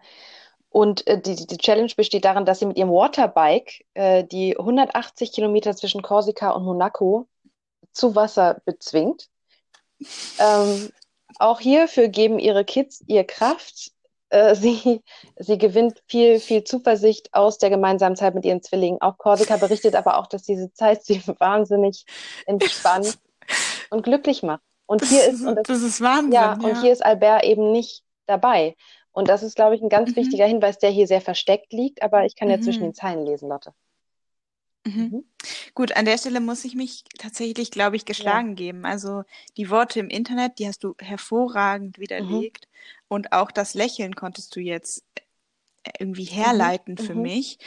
[0.70, 3.86] und die, die Challenge besteht darin, dass sie mit ihrem Waterbike
[4.30, 7.28] die 180 Kilometer zwischen Korsika und Monaco
[7.92, 9.30] zu Wasser bezwingt.
[10.38, 10.90] Ähm,
[11.38, 13.92] auch hierfür geben ihre Kids ihr Kraft.
[14.28, 15.02] Äh, sie,
[15.36, 19.00] sie gewinnt viel, viel Zuversicht aus der gemeinsamen Zeit mit ihren Zwillingen.
[19.00, 22.04] Auch Korsika berichtet aber auch, dass diese Zeit sie wahnsinnig
[22.46, 23.18] entspannt
[23.90, 24.62] und glücklich macht.
[24.86, 26.32] Und hier ist, und das, das ist Wahnsinn.
[26.32, 28.76] Ja, ja, und hier ist Albert eben nicht dabei.
[29.10, 30.16] Und das ist, glaube ich, ein ganz mhm.
[30.16, 32.62] wichtiger Hinweis, der hier sehr versteckt liegt, aber ich kann ja mhm.
[32.62, 33.72] zwischen den Zeilen lesen, Lotte.
[34.84, 35.24] Mhm.
[35.76, 35.82] Mhm.
[35.82, 38.54] Gut, an der Stelle muss ich mich tatsächlich, glaube ich, geschlagen ja.
[38.54, 38.84] geben.
[38.84, 39.24] Also
[39.56, 42.66] die Worte im Internet, die hast du hervorragend widerlegt.
[42.66, 43.04] Mhm.
[43.08, 45.04] Und auch das Lächeln konntest du jetzt
[45.84, 46.34] äh, irgendwie mhm.
[46.34, 47.22] herleiten für mhm.
[47.22, 47.58] mich.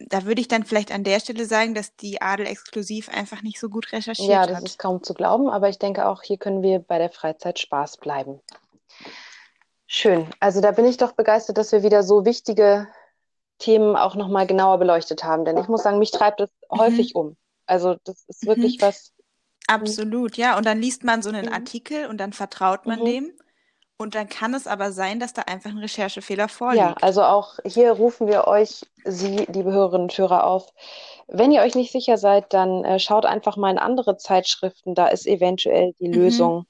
[0.00, 3.58] Da würde ich dann vielleicht an der Stelle sagen, dass die Adel exklusiv einfach nicht
[3.58, 4.46] so gut recherchiert hat.
[4.46, 4.64] Ja, das hat.
[4.64, 7.96] ist kaum zu glauben, aber ich denke auch, hier können wir bei der Freizeit Spaß
[7.96, 8.40] bleiben.
[9.88, 10.28] Schön.
[10.38, 12.86] Also da bin ich doch begeistert, dass wir wieder so wichtige
[13.58, 15.44] Themen auch nochmal genauer beleuchtet haben.
[15.44, 16.78] Denn ich muss sagen, mich treibt das mhm.
[16.78, 17.36] häufig um.
[17.66, 18.82] Also das ist wirklich mhm.
[18.82, 19.12] was.
[19.66, 20.56] Absolut, ja.
[20.56, 21.52] Und dann liest man so einen mhm.
[21.52, 23.04] Artikel und dann vertraut man mhm.
[23.04, 23.32] dem.
[24.00, 26.84] Und dann kann es aber sein, dass da einfach ein Recherchefehler vorliegt.
[26.84, 30.72] Ja, also auch hier rufen wir euch, Sie, liebe Hörerinnen und Hörer, auf.
[31.26, 34.94] Wenn ihr euch nicht sicher seid, dann äh, schaut einfach mal in andere Zeitschriften.
[34.94, 36.14] Da ist eventuell die mhm.
[36.14, 36.66] Lösung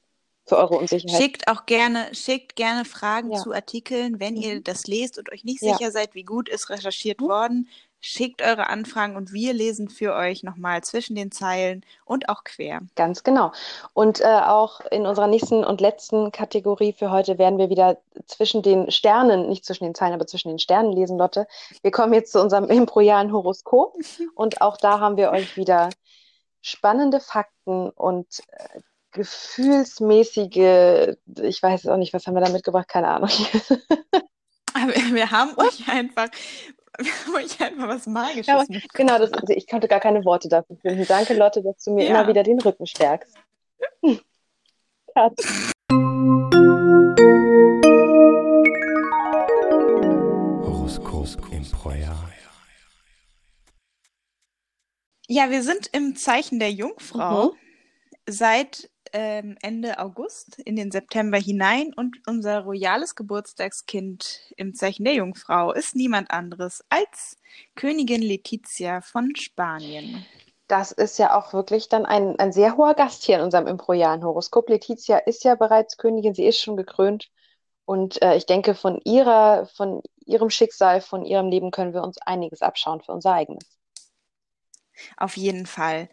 [0.49, 1.21] für eure Unsicherheit.
[1.21, 3.39] Schickt auch gerne, schickt gerne Fragen ja.
[3.39, 4.43] zu Artikeln, wenn mhm.
[4.43, 5.91] ihr das lest und euch nicht sicher ja.
[5.91, 7.29] seid, wie gut ist recherchiert mhm.
[7.29, 7.69] worden.
[8.01, 12.81] Schickt eure Anfragen und wir lesen für euch nochmal zwischen den Zeilen und auch quer.
[12.95, 13.51] Ganz genau.
[13.93, 18.63] Und äh, auch in unserer nächsten und letzten Kategorie für heute werden wir wieder zwischen
[18.63, 21.49] den Sternen, nicht zwischen den Zeilen, aber zwischen den Sternen lesen, Lotte.
[21.83, 23.97] Wir kommen jetzt zu unserem improjalen Horoskop
[24.37, 25.91] und auch da haben wir euch wieder
[26.61, 28.81] spannende Fakten und äh,
[29.13, 33.31] gefühlsmäßige, ich weiß auch nicht, was haben wir da mitgebracht, keine Ahnung.
[35.13, 36.29] Wir haben euch einfach,
[37.01, 40.77] wir haben euch einfach was Magisches Ja, genau, das, ich konnte gar keine Worte dafür
[40.77, 41.05] finden.
[41.07, 42.11] Danke, Lotte, dass du mir Ja.
[42.11, 43.35] immer wieder den Rücken stärkst.
[50.63, 51.65] Horoskop im.
[55.31, 57.57] Ja, wir sind im Zeichen der Jungfrau Mhm.
[58.27, 65.15] seit ähm, Ende August in den September hinein und unser royales Geburtstagskind im Zeichen der
[65.15, 67.37] Jungfrau ist niemand anderes als
[67.75, 70.25] Königin Letizia von Spanien.
[70.67, 74.69] Das ist ja auch wirklich dann ein, ein sehr hoher Gast hier in unserem Improjan-Horoskop.
[74.69, 77.31] Letizia ist ja bereits Königin, sie ist schon gekrönt.
[77.87, 82.19] Und äh, ich denke, von ihrer, von ihrem Schicksal, von ihrem Leben können wir uns
[82.19, 83.65] einiges abschauen für unser eigenes.
[85.17, 86.09] Auf jeden Fall.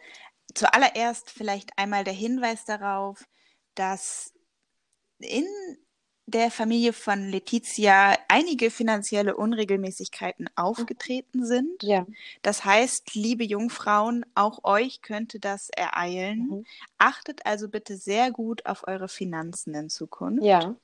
[0.54, 3.24] Zuallererst vielleicht einmal der Hinweis darauf,
[3.74, 4.32] dass
[5.18, 5.46] in
[6.26, 11.82] der Familie von Letizia einige finanzielle Unregelmäßigkeiten aufgetreten sind.
[11.82, 12.04] Ja.
[12.42, 16.48] Das heißt, liebe Jungfrauen, auch euch könnte das ereilen.
[16.48, 16.66] Mhm.
[16.98, 20.44] Achtet also bitte sehr gut auf eure Finanzen in Zukunft.
[20.44, 20.74] Ja,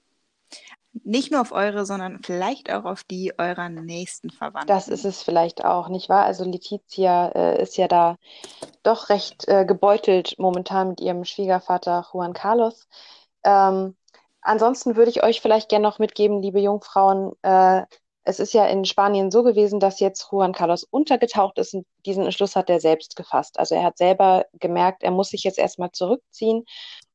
[1.04, 4.68] Nicht nur auf eure, sondern vielleicht auch auf die eurer nächsten Verwandten.
[4.68, 6.24] das ist es vielleicht auch, nicht wahr?
[6.24, 8.16] Also Letizia äh, ist ja da
[8.82, 12.88] doch recht äh, gebeutelt momentan mit ihrem Schwiegervater Juan Carlos.
[13.42, 13.96] Ähm,
[14.42, 17.82] ansonsten würde ich euch vielleicht gerne noch mitgeben, liebe Jungfrauen, äh,
[18.24, 22.24] es ist ja in Spanien so gewesen, dass jetzt Juan Carlos untergetaucht ist und diesen
[22.24, 23.58] Entschluss hat er selbst gefasst.
[23.58, 26.64] Also er hat selber gemerkt, er muss sich jetzt erstmal zurückziehen.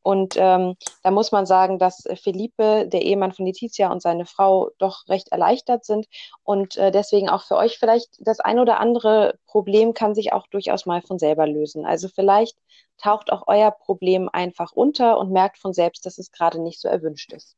[0.07, 4.25] Und ähm, da muss man sagen, dass äh, Felipe, der Ehemann von Letizia und seine
[4.25, 6.07] Frau doch recht erleichtert sind.
[6.43, 10.47] Und äh, deswegen auch für euch vielleicht das ein oder andere Problem kann sich auch
[10.47, 11.85] durchaus mal von selber lösen.
[11.85, 12.57] Also vielleicht
[12.97, 16.87] taucht auch euer Problem einfach unter und merkt von selbst, dass es gerade nicht so
[16.87, 17.57] erwünscht ist.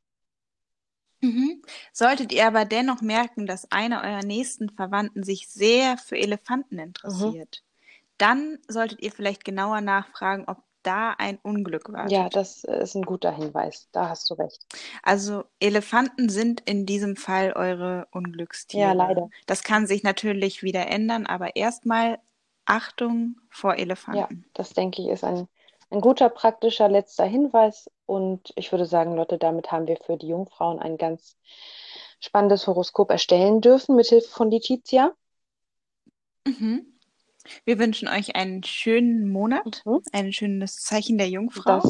[1.22, 1.62] Mhm.
[1.94, 7.62] Solltet ihr aber dennoch merken, dass einer eurer nächsten Verwandten sich sehr für Elefanten interessiert,
[8.18, 10.58] dann solltet ihr vielleicht genauer nachfragen, ob
[10.90, 12.12] da ein Unglück wartet.
[12.12, 13.88] Ja, das ist ein guter Hinweis.
[13.92, 14.66] Da hast du recht.
[15.04, 18.82] Also Elefanten sind in diesem Fall eure Unglückstiere.
[18.82, 19.30] Ja, leider.
[19.48, 22.20] Das kann sich natürlich wieder ändern, aber erstmal
[22.66, 24.46] Achtung vor Ja, Elefanten.
[24.54, 25.48] das denke ich ist ein,
[25.90, 27.90] ein guter praktischer letzter Hinweis.
[28.06, 31.38] Und ich würde sagen, Lotte, damit haben wir für die Jungfrauen ein ganz
[32.20, 35.14] spannendes Horoskop erstellen dürfen mit Hilfe von Letizia.
[36.48, 36.99] Mhm.
[37.66, 40.02] Wir wünschen euch einen schönen Monat, Mhm.
[40.12, 41.82] ein schönes Zeichen der Jungfrau.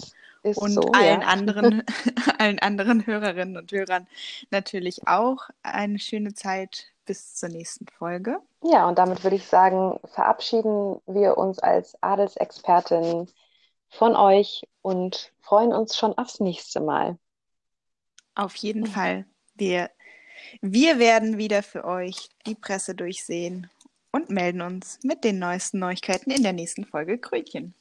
[0.43, 1.27] Das und so, allen ja.
[1.27, 1.83] anderen,
[2.39, 4.07] allen anderen Hörerinnen und Hörern
[4.51, 8.39] natürlich auch eine schöne Zeit bis zur nächsten Folge.
[8.63, 13.27] Ja, und damit würde ich sagen, verabschieden wir uns als Adelsexpertin
[13.89, 17.17] von euch und freuen uns schon aufs nächste Mal.
[18.35, 18.85] Auf jeden Mhm.
[18.85, 19.25] Fall.
[19.55, 19.89] Wir,
[20.61, 23.69] wir werden wieder für euch die Presse durchsehen
[24.11, 27.73] und melden uns mit den neuesten Neuigkeiten in der nächsten Folge Krötchen.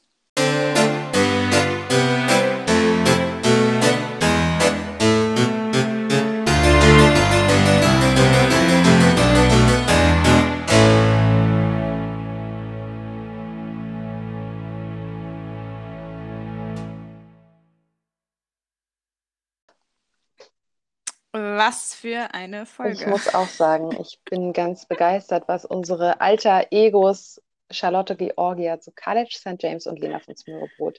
[21.69, 23.07] Was für eine Ich Folge.
[23.09, 29.37] muss auch sagen, ich bin ganz begeistert, was unsere alter Egos Charlotte Georgia zu College
[29.37, 29.63] St.
[29.63, 30.99] James und Lena von Smörrebrot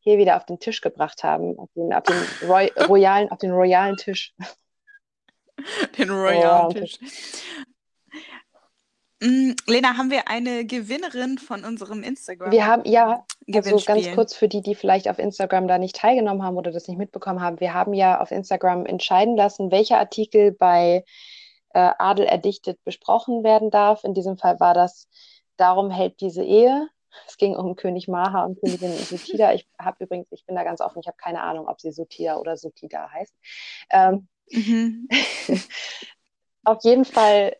[0.00, 3.52] hier wieder auf den Tisch gebracht haben, auf den, auf den Roy royalen, auf den
[3.52, 4.34] royalen Tisch.
[5.98, 6.98] Den Royal Royal Tisch.
[9.20, 12.50] Mm, Lena, haben wir eine Gewinnerin von unserem Instagram?
[12.52, 16.42] Wir haben, ja, also ganz kurz für die, die vielleicht auf Instagram da nicht teilgenommen
[16.42, 20.52] haben oder das nicht mitbekommen haben, wir haben ja auf Instagram entscheiden lassen, welcher Artikel
[20.52, 21.04] bei
[21.74, 24.04] äh, Adel erdichtet besprochen werden darf.
[24.04, 25.08] In diesem Fall war das
[25.56, 26.88] Darum hält diese Ehe.
[27.26, 29.52] Es ging um König Maha und Königin Sutida.
[29.52, 32.36] Ich habe übrigens, ich bin da ganz offen, ich habe keine Ahnung, ob sie Sutida
[32.36, 33.34] oder Sutida heißt.
[33.90, 35.08] Ähm, Mhm.
[36.64, 37.56] auf jeden Fall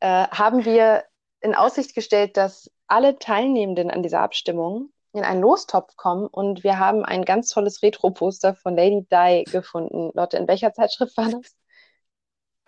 [0.00, 1.04] äh, haben wir
[1.40, 6.78] in Aussicht gestellt, dass alle Teilnehmenden an dieser Abstimmung in einen Lostopf kommen und wir
[6.78, 10.10] haben ein ganz tolles Retro-Poster von Lady Di gefunden.
[10.14, 11.54] Lotte, in welcher Zeitschrift war das?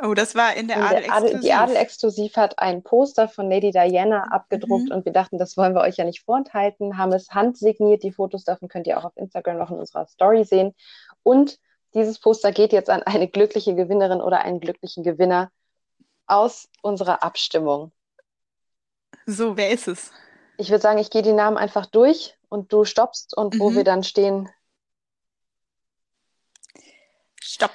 [0.01, 1.59] Oh, das war in der Adel der Adel, die exklusiv.
[1.59, 4.95] Adel Exklusiv hat ein Poster von Lady Diana abgedruckt Mhm.
[4.95, 8.03] und wir dachten, das wollen wir euch ja nicht vorenthalten, haben es handsigniert.
[8.05, 10.73] Die Fotos davon könnt ihr auch auf Instagram noch in unserer Story sehen.
[11.25, 11.59] Und
[11.95, 15.51] dieses Poster geht jetzt an eine glückliche Gewinnerin oder einen glücklichen Gewinner
[16.29, 17.93] aus unserer Abstimmung.
[19.27, 20.12] So, wer ist es?
[20.57, 23.77] Ich würde sagen, ich gehe die Namen einfach durch und du stoppst und wo Mhm.
[23.77, 24.49] wir dann stehen,
[27.41, 27.71] Stopp.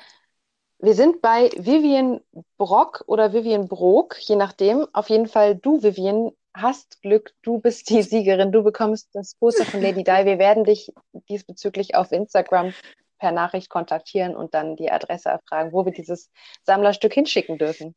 [0.80, 2.22] wir sind bei Vivian
[2.58, 4.88] Brock oder Vivian Brok, je nachdem.
[4.94, 7.34] Auf jeden Fall du, Vivian, hast Glück.
[7.42, 8.52] Du bist die Siegerin.
[8.52, 10.26] Du bekommst das Poster von Lady Di.
[10.26, 10.94] Wir werden dich
[11.30, 12.74] diesbezüglich auf Instagram
[13.18, 16.30] per Nachricht kontaktieren und dann die Adresse erfragen, wo wir dieses
[16.64, 17.96] Sammlerstück hinschicken dürfen.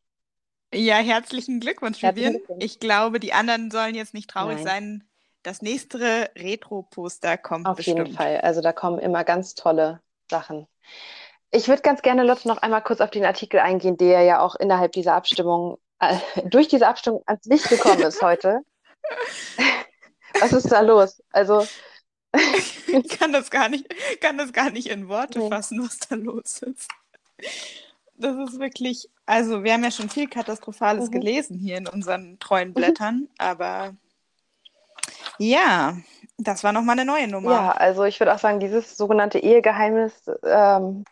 [0.77, 2.45] Ja, herzlichen Glückwunsch, herzlichen Vivian.
[2.45, 2.65] Glückwunsch.
[2.65, 4.65] Ich glaube, die anderen sollen jetzt nicht traurig Nein.
[4.65, 5.09] sein.
[5.43, 7.99] Das nächste Retro-Poster kommt Auf bestimmt.
[7.99, 8.41] jeden Fall.
[8.43, 10.67] Also da kommen immer ganz tolle Sachen.
[11.51, 14.55] Ich würde ganz gerne, Lotte, noch einmal kurz auf den Artikel eingehen, der ja auch
[14.57, 18.61] innerhalb dieser Abstimmung, äh, durch diese Abstimmung ans Licht gekommen ist heute.
[20.41, 21.23] Was ist da los?
[21.31, 21.67] Also.
[22.87, 23.87] ich kann das gar nicht,
[24.21, 25.49] kann das gar nicht in Worte nee.
[25.49, 26.91] fassen, was da los ist.
[28.18, 31.12] Das ist wirklich, also wir haben ja schon viel Katastrophales mhm.
[31.12, 33.29] gelesen hier in unseren treuen Blättern, mhm.
[33.38, 33.94] aber
[35.38, 35.96] ja,
[36.38, 37.50] das war nochmal eine neue Nummer.
[37.50, 41.05] Ja, also ich würde auch sagen, dieses sogenannte Ehegeheimnis, ähm,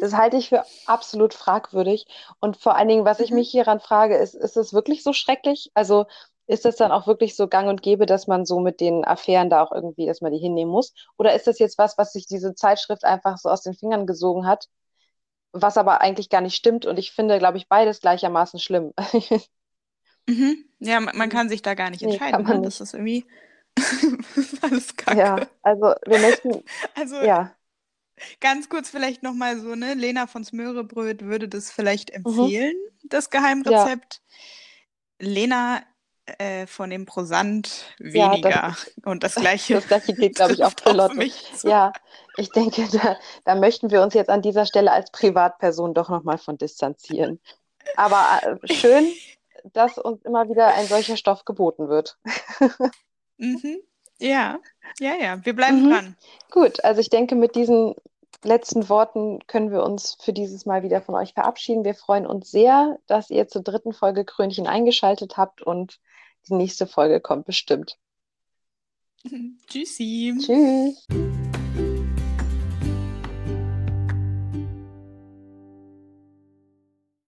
[0.00, 2.06] das halte ich für absolut fragwürdig.
[2.40, 3.36] Und vor allen Dingen, was ich mhm.
[3.36, 5.70] mich hieran frage, ist, ist es wirklich so schrecklich?
[5.74, 6.06] Also
[6.46, 9.50] ist das dann auch wirklich so gang und gäbe, dass man so mit den Affären
[9.50, 10.94] da auch irgendwie, dass man die hinnehmen muss?
[11.18, 14.46] Oder ist das jetzt was, was sich diese Zeitschrift einfach so aus den Fingern gesogen
[14.46, 14.66] hat,
[15.52, 16.86] was aber eigentlich gar nicht stimmt?
[16.86, 18.92] Und ich finde, glaube ich, beides gleichermaßen schlimm.
[20.28, 20.64] mhm.
[20.78, 22.44] Ja, man, man, kann sich da gar nicht nee, entscheiden.
[22.44, 22.54] Ne?
[22.54, 22.66] Nicht.
[22.66, 23.26] Das ist irgendwie
[24.62, 25.18] alles kacke.
[25.18, 26.64] Ja, also wir möchten.
[26.94, 27.54] Also, ja.
[28.40, 29.94] Ganz kurz vielleicht nochmal so, ne?
[29.94, 32.24] Lena von Smörebröt würde das vielleicht mhm.
[32.26, 33.08] empfehlen, mhm.
[33.08, 34.20] das Geheimrezept.
[35.20, 35.28] Ja.
[35.28, 35.82] Lena
[36.38, 38.50] äh, von dem Prosant weniger.
[38.50, 39.74] Ja, das, Und das gleiche.
[39.74, 41.30] Das gleiche gilt, glaube ich, auch für Lotte.
[41.62, 41.92] Ja,
[42.36, 46.38] ich denke, da, da, möchten wir uns jetzt an dieser Stelle als Privatperson doch nochmal
[46.38, 47.40] von distanzieren.
[47.96, 49.08] Aber äh, schön,
[49.72, 52.18] dass uns immer wieder ein solcher Stoff geboten wird.
[53.38, 53.80] mhm.
[54.20, 54.58] Ja,
[54.98, 55.90] ja, ja, wir bleiben mhm.
[55.90, 56.16] dran.
[56.50, 57.94] Gut, also ich denke, mit diesen
[58.44, 61.84] letzten Worten können wir uns für dieses Mal wieder von euch verabschieden.
[61.84, 66.00] Wir freuen uns sehr, dass ihr zur dritten Folge Krönchen eingeschaltet habt und
[66.48, 67.98] die nächste Folge kommt bestimmt.
[69.68, 70.34] Tschüssi.
[70.38, 71.06] Tschüss.